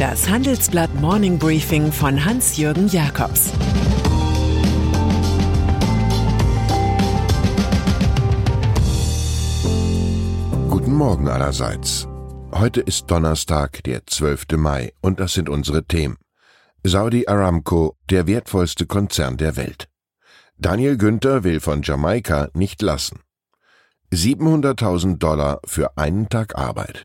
Das 0.00 0.30
Handelsblatt 0.30 0.94
Morning 0.94 1.38
Briefing 1.38 1.92
von 1.92 2.24
Hans-Jürgen 2.24 2.88
Jakobs 2.88 3.52
Guten 10.70 10.94
Morgen 10.94 11.28
allerseits. 11.28 12.08
Heute 12.50 12.80
ist 12.80 13.10
Donnerstag, 13.10 13.84
der 13.84 14.06
12. 14.06 14.46
Mai, 14.56 14.94
und 15.02 15.20
das 15.20 15.34
sind 15.34 15.50
unsere 15.50 15.84
Themen. 15.84 16.16
Saudi 16.82 17.26
Aramco, 17.26 17.98
der 18.08 18.26
wertvollste 18.26 18.86
Konzern 18.86 19.36
der 19.36 19.56
Welt. 19.56 19.90
Daniel 20.56 20.96
Günther 20.96 21.44
will 21.44 21.60
von 21.60 21.82
Jamaika 21.82 22.48
nicht 22.54 22.80
lassen. 22.80 23.20
700.000 24.14 25.18
Dollar 25.18 25.60
für 25.66 25.98
einen 25.98 26.30
Tag 26.30 26.56
Arbeit. 26.56 27.04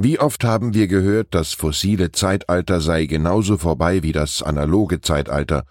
Wie 0.00 0.20
oft 0.20 0.44
haben 0.44 0.74
wir 0.74 0.86
gehört, 0.86 1.34
das 1.34 1.54
fossile 1.54 2.12
Zeitalter 2.12 2.80
sei 2.80 3.06
genauso 3.06 3.56
vorbei 3.56 4.04
wie 4.04 4.12
das 4.12 4.44
analoge 4.44 5.00
Zeitalter. 5.00 5.64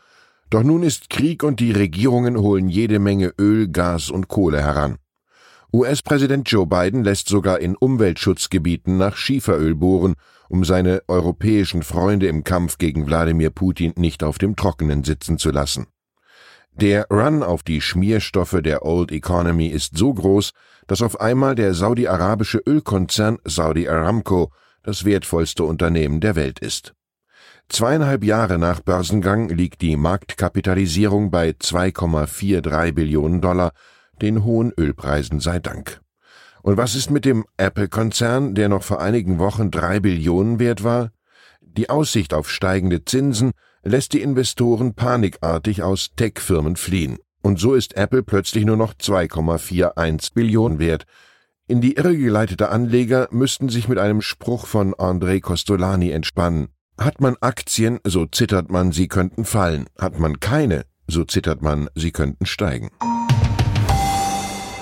Doch 0.49 0.63
nun 0.63 0.83
ist 0.83 1.09
Krieg 1.09 1.43
und 1.43 1.61
die 1.61 1.71
Regierungen 1.71 2.37
holen 2.37 2.67
jede 2.67 2.99
Menge 2.99 3.33
Öl, 3.39 3.69
Gas 3.69 4.09
und 4.09 4.27
Kohle 4.27 4.61
heran. 4.61 4.97
US-Präsident 5.73 6.51
Joe 6.51 6.67
Biden 6.67 7.05
lässt 7.05 7.29
sogar 7.29 7.61
in 7.61 7.77
Umweltschutzgebieten 7.77 8.97
nach 8.97 9.15
Schieferöl 9.15 9.75
bohren, 9.75 10.15
um 10.49 10.65
seine 10.65 11.03
europäischen 11.07 11.81
Freunde 11.81 12.27
im 12.27 12.43
Kampf 12.43 12.77
gegen 12.79 13.07
Wladimir 13.07 13.49
Putin 13.49 13.93
nicht 13.95 14.23
auf 14.23 14.39
dem 14.39 14.57
Trockenen 14.57 15.05
sitzen 15.05 15.37
zu 15.37 15.51
lassen. 15.51 15.87
Der 16.79 17.07
Run 17.09 17.41
auf 17.41 17.63
die 17.63 17.81
Schmierstoffe 17.81 18.59
der 18.63 18.85
Old 18.85 19.11
Economy 19.11 19.65
ist 19.65 19.97
so 19.97 20.13
groß, 20.13 20.51
dass 20.85 21.01
auf 21.01 21.19
einmal 21.19 21.55
der 21.55 21.73
saudi-arabische 21.73 22.59
Ölkonzern 22.59 23.39
Saudi 23.45 23.89
Aramco 23.89 24.51
das 24.83 25.03
wertvollste 25.03 25.63
Unternehmen 25.63 26.19
der 26.19 26.35
Welt 26.35 26.59
ist. 26.59 26.93
Zweieinhalb 27.67 28.23
Jahre 28.23 28.59
nach 28.59 28.81
Börsengang 28.81 29.49
liegt 29.49 29.81
die 29.81 29.97
Marktkapitalisierung 29.97 31.31
bei 31.31 31.49
2,43 31.49 32.91
Billionen 32.91 33.41
Dollar, 33.41 33.71
den 34.21 34.43
hohen 34.43 34.71
Ölpreisen 34.77 35.39
sei 35.39 35.57
Dank. 35.57 35.99
Und 36.61 36.77
was 36.77 36.93
ist 36.93 37.09
mit 37.09 37.25
dem 37.25 37.43
Apple-Konzern, 37.57 38.53
der 38.53 38.69
noch 38.69 38.83
vor 38.83 39.01
einigen 39.01 39.39
Wochen 39.39 39.71
drei 39.71 39.99
Billionen 39.99 40.59
wert 40.59 40.83
war? 40.83 41.09
Die 41.59 41.89
Aussicht 41.89 42.35
auf 42.35 42.51
steigende 42.51 43.03
Zinsen 43.03 43.53
lässt 43.83 44.13
die 44.13 44.21
Investoren 44.21 44.93
panikartig 44.93 45.83
aus 45.83 46.11
Tech-Firmen 46.15 46.75
fliehen. 46.75 47.17
Und 47.41 47.59
so 47.59 47.75
ist 47.75 47.95
Apple 47.95 48.23
plötzlich 48.23 48.65
nur 48.65 48.77
noch 48.77 48.93
2,41 48.93 50.33
Billionen 50.33 50.79
wert. 50.79 51.05
In 51.67 51.81
die 51.81 51.93
Irre 51.93 52.17
geleitete 52.17 52.69
Anleger 52.69 53.27
müssten 53.31 53.69
sich 53.69 53.87
mit 53.87 53.99
einem 53.99 54.21
Spruch 54.21 54.67
von 54.67 54.93
André 54.95 55.41
Costolani 55.41 56.11
entspannen. 56.11 56.69
Hat 56.97 57.21
man 57.21 57.35
Aktien, 57.41 57.99
so 58.03 58.25
zittert 58.25 58.71
man, 58.71 58.91
sie 58.91 59.07
könnten 59.07 59.45
fallen. 59.45 59.85
Hat 59.99 60.17
man 60.17 60.39
keine, 60.39 60.85
so 61.07 61.23
zittert 61.23 61.61
man, 61.61 61.89
sie 61.95 62.11
könnten 62.11 62.45
steigen. 62.45 62.89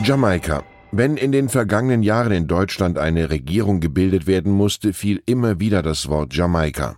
Jamaika. 0.04 0.64
Wenn 0.92 1.18
in 1.18 1.32
den 1.32 1.50
vergangenen 1.50 2.04
Jahren 2.04 2.32
in 2.32 2.48
Deutschland 2.48 2.98
eine 2.98 3.30
Regierung 3.30 3.80
gebildet 3.80 4.28
werden 4.28 4.52
musste, 4.52 4.94
fiel 4.94 5.22
immer 5.26 5.60
wieder 5.60 5.82
das 5.82 6.08
Wort 6.08 6.34
Jamaika. 6.34 6.96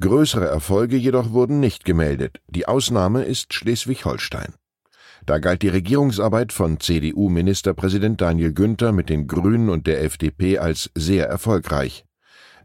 Größere 0.00 0.46
Erfolge 0.46 0.96
jedoch 0.96 1.32
wurden 1.32 1.58
nicht 1.58 1.84
gemeldet. 1.84 2.40
Die 2.46 2.68
Ausnahme 2.68 3.24
ist 3.24 3.52
Schleswig-Holstein. 3.52 4.54
Da 5.26 5.38
galt 5.38 5.62
die 5.62 5.68
Regierungsarbeit 5.68 6.52
von 6.52 6.78
CDU-Ministerpräsident 6.78 8.20
Daniel 8.20 8.52
Günther 8.52 8.92
mit 8.92 9.08
den 9.08 9.26
Grünen 9.26 9.68
und 9.68 9.88
der 9.88 10.04
FDP 10.04 10.58
als 10.58 10.90
sehr 10.94 11.26
erfolgreich. 11.26 12.04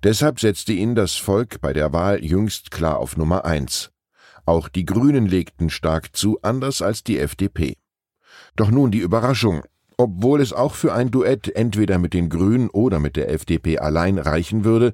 Deshalb 0.03 0.39
setzte 0.39 0.73
ihn 0.73 0.93
das 0.93 1.15
Volk 1.15 1.59
bei 1.59 1.73
der 1.73 1.91
Wahl 1.91 2.23
jüngst 2.23 2.69
klar 2.69 2.99
auf 2.99 3.17
Nummer 3.17 3.45
eins. 3.45 3.89
Auch 4.45 4.69
die 4.69 4.85
Grünen 4.85 5.25
legten 5.25 5.71
stark 5.71 6.15
zu, 6.15 6.39
anders 6.43 6.83
als 6.83 7.03
die 7.03 7.17
FDP. 7.17 7.77
Doch 8.55 8.69
nun 8.69 8.91
die 8.91 8.99
Überraschung. 8.99 9.63
Obwohl 9.97 10.39
es 10.39 10.53
auch 10.53 10.75
für 10.75 10.93
ein 10.93 11.09
Duett 11.09 11.55
entweder 11.55 11.97
mit 11.97 12.13
den 12.13 12.29
Grünen 12.29 12.69
oder 12.69 12.99
mit 12.99 13.15
der 13.15 13.31
FDP 13.31 13.79
allein 13.79 14.19
reichen 14.19 14.65
würde, 14.65 14.93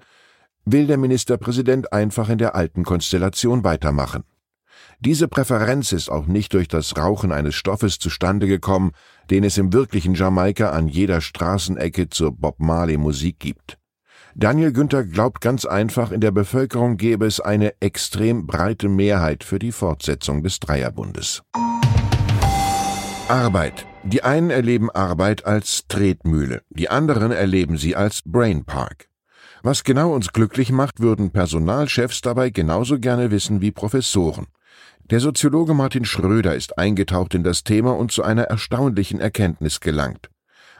will 0.71 0.87
der 0.87 0.97
Ministerpräsident 0.97 1.93
einfach 1.93 2.29
in 2.29 2.37
der 2.37 2.55
alten 2.55 2.83
Konstellation 2.83 3.63
weitermachen. 3.63 4.23
Diese 4.99 5.27
Präferenz 5.27 5.91
ist 5.91 6.09
auch 6.09 6.25
nicht 6.25 6.53
durch 6.53 6.67
das 6.67 6.97
Rauchen 6.97 7.31
eines 7.31 7.55
Stoffes 7.55 7.99
zustande 7.99 8.47
gekommen, 8.47 8.91
den 9.29 9.43
es 9.43 9.57
im 9.57 9.71
wirklichen 9.71 10.13
Jamaika 10.13 10.71
an 10.71 10.87
jeder 10.87 11.21
Straßenecke 11.21 12.09
zur 12.09 12.33
Bob 12.33 12.59
Marley 12.59 12.97
Musik 12.97 13.39
gibt. 13.39 13.77
Daniel 14.35 14.71
Günther 14.71 15.03
glaubt 15.03 15.41
ganz 15.41 15.65
einfach, 15.65 16.11
in 16.11 16.21
der 16.21 16.31
Bevölkerung 16.31 16.97
gäbe 16.97 17.25
es 17.25 17.39
eine 17.39 17.73
extrem 17.81 18.45
breite 18.45 18.87
Mehrheit 18.87 19.43
für 19.43 19.59
die 19.59 19.71
Fortsetzung 19.71 20.43
des 20.43 20.59
Dreierbundes. 20.59 21.43
Arbeit. 23.27 23.85
Die 24.03 24.23
einen 24.23 24.49
erleben 24.49 24.89
Arbeit 24.89 25.45
als 25.45 25.85
Tretmühle, 25.87 26.61
die 26.69 26.89
anderen 26.89 27.31
erleben 27.31 27.77
sie 27.77 27.95
als 27.95 28.21
Brainpark. 28.25 29.08
Was 29.61 29.83
genau 29.83 30.13
uns 30.13 30.31
glücklich 30.31 30.71
macht, 30.71 31.01
würden 31.01 31.31
Personalchefs 31.31 32.21
dabei 32.21 32.49
genauso 32.49 32.99
gerne 32.99 33.29
wissen 33.29 33.59
wie 33.61 33.71
Professoren. 33.71 34.47
Der 35.09 35.19
Soziologe 35.19 35.73
Martin 35.73 36.05
Schröder 36.05 36.55
ist 36.55 36.77
eingetaucht 36.77 37.33
in 37.33 37.43
das 37.43 37.63
Thema 37.63 37.95
und 37.97 38.11
zu 38.11 38.23
einer 38.23 38.43
erstaunlichen 38.43 39.19
Erkenntnis 39.19 39.79
gelangt. 39.79 40.29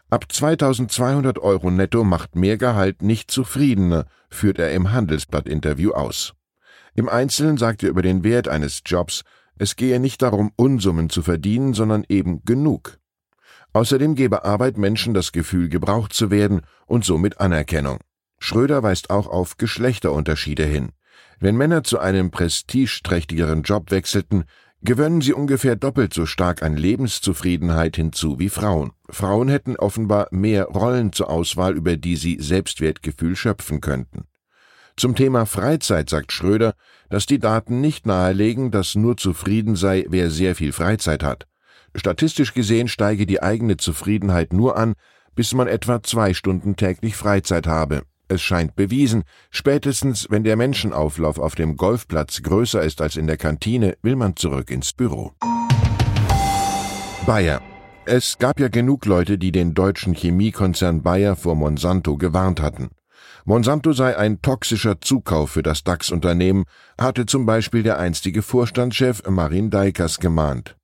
Ab 0.09 0.25
2200 0.31 1.39
Euro 1.39 1.71
netto 1.71 2.03
macht 2.03 2.35
mehr 2.35 2.57
Gehalt 2.57 3.01
nicht 3.01 3.31
zufriedener, 3.31 4.05
führt 4.29 4.59
er 4.59 4.71
im 4.71 4.91
Handelsblatt-Interview 4.91 5.91
aus. 5.91 6.33
Im 6.95 7.09
Einzelnen 7.09 7.57
sagt 7.57 7.83
er 7.83 7.89
über 7.89 8.01
den 8.01 8.23
Wert 8.23 8.47
eines 8.47 8.81
Jobs, 8.85 9.23
es 9.57 9.75
gehe 9.75 9.99
nicht 9.99 10.21
darum, 10.21 10.51
Unsummen 10.55 11.09
zu 11.09 11.21
verdienen, 11.21 11.73
sondern 11.73 12.05
eben 12.07 12.43
genug. 12.45 12.97
Außerdem 13.73 14.15
gebe 14.15 14.45
Arbeit 14.45 14.77
Menschen 14.77 15.13
das 15.13 15.31
Gefühl, 15.31 15.69
gebraucht 15.69 16.13
zu 16.13 16.31
werden 16.31 16.61
und 16.87 17.03
somit 17.03 17.39
Anerkennung. 17.39 17.99
Schröder 18.39 18.83
weist 18.83 19.09
auch 19.09 19.27
auf 19.27 19.57
Geschlechterunterschiede 19.57 20.65
hin. 20.65 20.89
Wenn 21.39 21.55
Männer 21.55 21.83
zu 21.83 21.99
einem 21.99 22.31
prestigeträchtigeren 22.31 23.63
Job 23.63 23.91
wechselten, 23.91 24.45
gewönnen 24.81 25.21
sie 25.21 25.33
ungefähr 25.33 25.75
doppelt 25.75 26.13
so 26.13 26.25
stark 26.25 26.63
an 26.63 26.75
Lebenszufriedenheit 26.75 27.95
hinzu 27.95 28.39
wie 28.39 28.49
Frauen. 28.49 28.91
Frauen 29.09 29.49
hätten 29.49 29.75
offenbar 29.75 30.27
mehr 30.31 30.65
Rollen 30.65 31.13
zur 31.13 31.29
Auswahl, 31.29 31.75
über 31.75 31.97
die 31.97 32.15
sie 32.15 32.37
Selbstwertgefühl 32.39 33.35
schöpfen 33.35 33.81
könnten. 33.81 34.25
Zum 34.95 35.15
Thema 35.15 35.45
Freizeit 35.45 36.09
sagt 36.09 36.33
Schröder, 36.33 36.73
dass 37.09 37.25
die 37.25 37.39
Daten 37.39 37.79
nicht 37.79 38.05
nahelegen, 38.05 38.71
dass 38.71 38.95
nur 38.95 39.15
zufrieden 39.15 39.75
sei, 39.75 40.05
wer 40.09 40.29
sehr 40.29 40.55
viel 40.55 40.73
Freizeit 40.73 41.23
hat. 41.23 41.47
Statistisch 41.95 42.53
gesehen 42.53 42.87
steige 42.87 43.25
die 43.25 43.41
eigene 43.41 43.77
Zufriedenheit 43.77 44.53
nur 44.53 44.77
an, 44.77 44.93
bis 45.35 45.53
man 45.53 45.67
etwa 45.67 46.03
zwei 46.03 46.33
Stunden 46.33 46.75
täglich 46.75 47.15
Freizeit 47.15 47.65
habe. 47.65 48.03
Es 48.31 48.43
scheint 48.43 48.75
bewiesen, 48.75 49.23
spätestens 49.49 50.27
wenn 50.29 50.43
der 50.43 50.55
Menschenauflauf 50.55 51.39
auf 51.39 51.55
dem 51.55 51.75
Golfplatz 51.77 52.43
größer 52.43 52.83
ist 52.83 53.01
als 53.01 53.15
in 53.15 53.25
der 53.25 53.37
Kantine, 53.37 53.97
will 54.03 54.15
man 54.15 54.35
zurück 54.35 54.69
ins 54.69 54.93
Büro. 54.93 55.33
Bayer. 57.25 57.59
Es 58.05 58.37
gab 58.37 58.59
ja 58.59 58.67
genug 58.67 59.07
Leute, 59.07 59.39
die 59.39 59.51
den 59.51 59.73
deutschen 59.73 60.13
Chemiekonzern 60.13 61.01
Bayer 61.01 61.35
vor 61.35 61.55
Monsanto 61.55 62.17
gewarnt 62.17 62.61
hatten. 62.61 62.89
Monsanto 63.45 63.93
sei 63.93 64.15
ein 64.15 64.43
toxischer 64.43 65.01
Zukauf 65.01 65.49
für 65.49 65.63
das 65.63 65.83
DAX-Unternehmen, 65.83 66.65
hatte 66.99 67.25
zum 67.25 67.47
Beispiel 67.47 67.81
der 67.81 67.97
einstige 67.97 68.43
Vorstandschef 68.43 69.23
Marin 69.27 69.71
Deikers 69.71 70.19
gemahnt. 70.19 70.75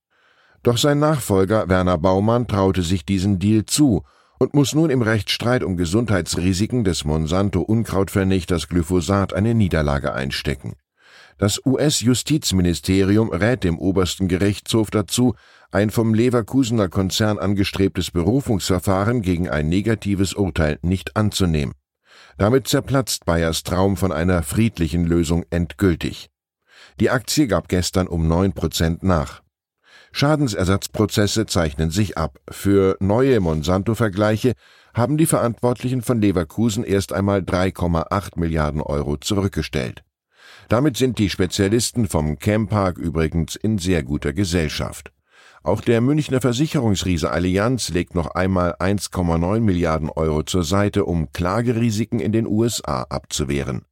Doch 0.63 0.77
sein 0.77 0.97
Nachfolger 0.97 1.69
Werner 1.69 1.99
Baumann 1.99 2.47
traute 2.47 2.81
sich 2.81 3.05
diesen 3.05 3.37
Deal 3.37 3.67
zu 3.67 4.03
und 4.39 4.53
muss 4.53 4.73
nun 4.73 4.89
im 4.89 5.01
Rechtsstreit 5.01 5.63
um 5.63 5.77
Gesundheitsrisiken 5.77 6.83
des 6.83 7.05
Monsanto 7.05 7.61
Unkrautvernichters 7.61 8.67
Glyphosat 8.67 9.33
eine 9.33 9.53
Niederlage 9.53 10.13
einstecken. 10.13 10.73
Das 11.37 11.65
US-Justizministerium 11.65 13.29
rät 13.29 13.63
dem 13.63 13.77
obersten 13.77 14.27
Gerichtshof 14.27 14.89
dazu, 14.89 15.35
ein 15.71 15.89
vom 15.89 16.13
Leverkusener 16.13 16.87
Konzern 16.87 17.37
angestrebtes 17.37 18.11
Berufungsverfahren 18.11 19.21
gegen 19.21 19.49
ein 19.49 19.67
negatives 19.67 20.33
Urteil 20.33 20.79
nicht 20.81 21.17
anzunehmen. 21.17 21.73
Damit 22.37 22.67
zerplatzt 22.67 23.25
Bayers 23.25 23.63
Traum 23.63 23.97
von 23.97 24.11
einer 24.11 24.43
friedlichen 24.43 25.05
Lösung 25.05 25.45
endgültig. 25.49 26.29
Die 26.99 27.09
Aktie 27.09 27.47
gab 27.47 27.67
gestern 27.67 28.07
um 28.07 28.27
neun 28.27 28.53
Prozent 28.53 29.03
nach. 29.03 29.41
Schadensersatzprozesse 30.15 31.45
zeichnen 31.45 31.89
sich 31.91 32.17
ab. 32.17 32.39
Für 32.49 32.95
neue 33.01 33.41
Monsanto-Vergleiche 33.41 34.53
haben 34.93 35.17
die 35.17 35.25
Verantwortlichen 35.25 36.01
von 36.01 36.21
Leverkusen 36.21 36.85
erst 36.85 37.11
einmal 37.11 37.41
3,8 37.41 38.39
Milliarden 38.39 38.79
Euro 38.79 39.17
zurückgestellt. 39.17 40.05
Damit 40.69 40.95
sind 40.95 41.19
die 41.19 41.29
Spezialisten 41.29 42.07
vom 42.07 42.39
Campark 42.39 42.97
übrigens 42.97 43.57
in 43.57 43.77
sehr 43.77 44.03
guter 44.03 44.31
Gesellschaft. 44.31 45.11
Auch 45.63 45.81
der 45.81 45.99
Münchner 45.99 46.39
Versicherungsriese 46.39 47.29
Allianz 47.29 47.89
legt 47.89 48.15
noch 48.15 48.35
einmal 48.35 48.75
1,9 48.75 49.59
Milliarden 49.59 50.07
Euro 50.09 50.43
zur 50.43 50.63
Seite, 50.63 51.03
um 51.03 51.33
Klagerisiken 51.33 52.21
in 52.21 52.31
den 52.31 52.47
USA 52.47 53.01
abzuwehren. 53.09 53.83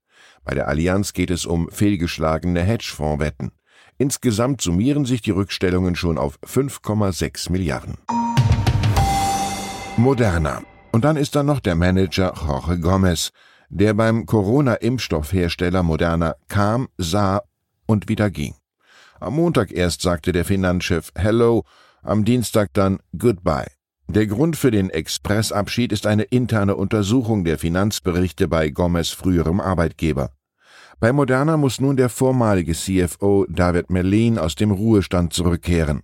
Bei 0.45 0.55
der 0.55 0.69
Allianz 0.69 1.11
geht 1.11 1.31
es 1.31 1.45
um 1.45 1.69
fehlgeschlagene 1.69 2.61
Hedgefondswetten. 2.61 3.51
Insgesamt 3.97 4.61
summieren 4.61 5.05
sich 5.05 5.21
die 5.21 5.31
Rückstellungen 5.31 5.95
schon 5.95 6.17
auf 6.17 6.39
5,6 6.45 7.51
Milliarden. 7.51 7.97
Moderna. 9.97 10.63
Und 10.91 11.05
dann 11.05 11.17
ist 11.17 11.35
da 11.35 11.43
noch 11.43 11.59
der 11.59 11.75
Manager 11.75 12.33
Jorge 12.35 12.79
Gomez, 12.79 13.31
der 13.69 13.93
beim 13.93 14.25
Corona-Impfstoffhersteller 14.25 15.83
Moderna 15.83 16.35
kam, 16.47 16.87
sah 16.97 17.41
und 17.85 18.09
wieder 18.09 18.29
ging. 18.29 18.55
Am 19.19 19.35
Montag 19.35 19.71
erst 19.71 20.01
sagte 20.01 20.31
der 20.31 20.45
Finanzchef 20.45 21.11
Hello, 21.15 21.63
am 22.01 22.25
Dienstag 22.25 22.69
dann 22.73 22.99
Goodbye. 23.17 23.71
Der 24.07 24.27
Grund 24.27 24.57
für 24.57 24.69
den 24.69 24.89
Expressabschied 24.89 25.91
ist 25.91 26.05
eine 26.05 26.23
interne 26.23 26.75
Untersuchung 26.75 27.45
der 27.45 27.57
Finanzberichte 27.57 28.47
bei 28.47 28.69
Gomez 28.69 29.09
früherem 29.09 29.59
Arbeitgeber. 29.59 30.31
Bei 30.99 31.11
Moderna 31.11 31.57
muss 31.57 31.81
nun 31.81 31.97
der 31.97 32.09
vormalige 32.09 32.73
CFO 32.73 33.45
David 33.49 33.89
Merlin 33.89 34.37
aus 34.37 34.55
dem 34.55 34.71
Ruhestand 34.71 35.33
zurückkehren. 35.33 36.01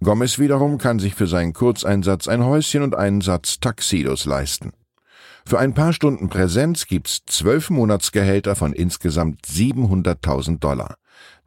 Gomez 0.00 0.38
wiederum 0.38 0.78
kann 0.78 0.98
sich 0.98 1.14
für 1.14 1.26
seinen 1.26 1.52
Kurzeinsatz 1.52 2.28
ein 2.28 2.44
Häuschen 2.44 2.82
und 2.82 2.94
einen 2.94 3.20
Satz 3.20 3.58
Taxidos 3.58 4.26
leisten. 4.26 4.72
Für 5.44 5.58
ein 5.58 5.74
paar 5.74 5.92
Stunden 5.92 6.28
Präsenz 6.28 6.86
gibt's 6.86 7.22
zwölf 7.26 7.70
Monatsgehälter 7.70 8.54
von 8.54 8.72
insgesamt 8.72 9.46
700.000 9.46 10.58
Dollar. 10.58 10.96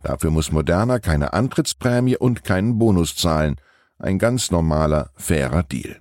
Dafür 0.01 0.31
muss 0.31 0.51
Moderna 0.51 0.99
keine 0.99 1.33
Antrittsprämie 1.33 2.17
und 2.17 2.43
keinen 2.43 2.79
Bonus 2.79 3.15
zahlen. 3.15 3.55
Ein 3.99 4.17
ganz 4.17 4.49
normaler, 4.49 5.11
fairer 5.15 5.63
Deal. 5.63 5.97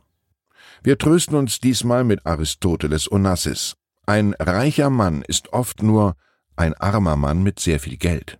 Wir 0.82 0.96
trösten 0.96 1.36
uns 1.36 1.60
diesmal 1.60 2.04
mit 2.04 2.24
Aristoteles 2.24 3.12
Onassis. 3.12 3.74
Ein 4.06 4.34
reicher 4.40 4.88
Mann 4.88 5.22
ist 5.22 5.52
oft 5.52 5.82
nur 5.82 6.16
ein 6.60 6.74
armer 6.74 7.16
Mann 7.16 7.42
mit 7.42 7.58
sehr 7.58 7.80
viel 7.80 7.96
Geld. 7.96 8.38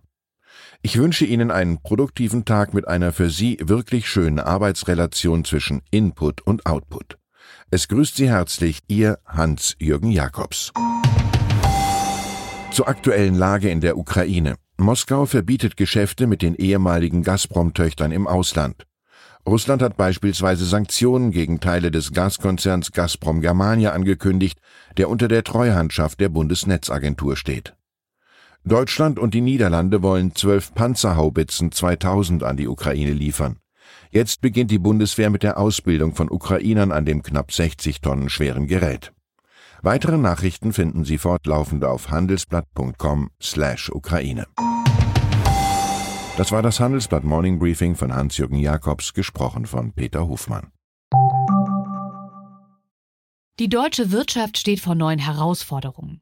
Ich 0.83 0.97
wünsche 0.97 1.25
Ihnen 1.25 1.49
einen 1.49 1.81
produktiven 1.81 2.45
Tag 2.45 2.73
mit 2.73 2.87
einer 2.87 3.13
für 3.13 3.31
Sie 3.31 3.57
wirklich 3.61 4.07
schönen 4.07 4.39
Arbeitsrelation 4.39 5.43
zwischen 5.43 5.81
Input 5.89 6.41
und 6.41 6.65
Output. 6.67 7.17
Es 7.71 7.87
grüßt 7.87 8.15
Sie 8.15 8.29
herzlich 8.29 8.79
Ihr 8.87 9.17
Hans-Jürgen 9.25 10.11
Jakobs. 10.11 10.71
Zur 12.71 12.87
aktuellen 12.87 13.35
Lage 13.35 13.69
in 13.69 13.81
der 13.81 13.97
Ukraine. 13.97 14.55
Moskau 14.77 15.25
verbietet 15.25 15.75
Geschäfte 15.75 16.27
mit 16.27 16.41
den 16.43 16.55
ehemaligen 16.55 17.23
Gazprom-Töchtern 17.23 18.11
im 18.11 18.27
Ausland. 18.27 18.85
Russland 19.47 19.81
hat 19.81 19.97
beispielsweise 19.97 20.65
Sanktionen 20.65 21.31
gegen 21.31 21.59
Teile 21.59 21.89
des 21.89 22.13
Gaskonzerns 22.13 22.91
Gazprom 22.91 23.41
Germania 23.41 23.93
angekündigt, 23.93 24.59
der 24.97 25.09
unter 25.09 25.27
der 25.27 25.43
Treuhandschaft 25.43 26.19
der 26.19 26.29
Bundesnetzagentur 26.29 27.35
steht. 27.35 27.73
Deutschland 28.63 29.17
und 29.17 29.33
die 29.33 29.41
Niederlande 29.41 30.03
wollen 30.03 30.35
zwölf 30.35 30.75
Panzerhaubitzen 30.75 31.71
2000 31.71 32.43
an 32.43 32.57
die 32.57 32.67
Ukraine 32.67 33.13
liefern. 33.13 33.57
Jetzt 34.11 34.41
beginnt 34.41 34.69
die 34.69 34.77
Bundeswehr 34.77 35.31
mit 35.31 35.41
der 35.41 35.57
Ausbildung 35.57 36.13
von 36.13 36.29
Ukrainern 36.29 36.91
an 36.91 37.05
dem 37.05 37.23
knapp 37.23 37.51
60 37.51 38.01
Tonnen 38.01 38.29
schweren 38.29 38.67
Gerät. 38.67 39.13
Weitere 39.81 40.19
Nachrichten 40.19 40.73
finden 40.73 41.05
Sie 41.05 41.17
fortlaufend 41.17 41.83
auf 41.83 42.11
handelsblatt.com/Ukraine. 42.11 44.45
Das 46.37 46.51
war 46.51 46.61
das 46.61 46.79
Handelsblatt 46.79 47.23
Morning 47.23 47.57
Briefing 47.57 47.95
von 47.95 48.13
Hans-Jürgen 48.13 48.57
Jakobs, 48.57 49.13
gesprochen 49.13 49.65
von 49.65 49.93
Peter 49.93 50.27
Hofmann. 50.27 50.67
Die 53.59 53.69
deutsche 53.69 54.11
Wirtschaft 54.11 54.59
steht 54.59 54.79
vor 54.79 54.93
neuen 54.93 55.17
Herausforderungen 55.19 56.21